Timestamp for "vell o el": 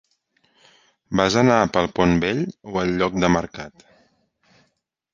2.25-2.97